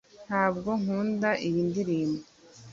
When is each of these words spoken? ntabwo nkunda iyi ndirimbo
ntabwo 0.27 0.69
nkunda 0.81 1.29
iyi 1.47 1.61
ndirimbo 1.69 2.21